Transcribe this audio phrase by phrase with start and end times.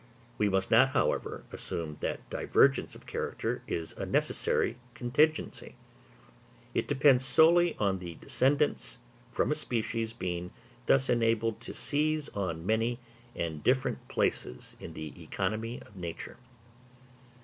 [0.39, 5.75] We must not, however, assume that divergence of character is a necessary contingency;
[6.73, 8.97] it depends solely on the descendants
[9.31, 10.53] from a species being
[10.87, 12.97] thus enabled to seize on many
[13.35, 16.37] and different places in the economy of nature.